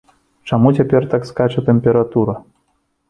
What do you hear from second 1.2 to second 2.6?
скача тэмпература?